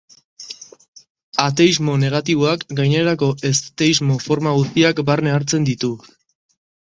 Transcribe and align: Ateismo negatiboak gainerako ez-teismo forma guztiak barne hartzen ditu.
Ateismo 1.43 1.97
negatiboak 2.03 2.63
gainerako 2.79 3.29
ez-teismo 3.51 4.17
forma 4.25 4.55
guztiak 4.61 5.03
barne 5.11 5.35
hartzen 5.37 5.69
ditu. 5.71 5.93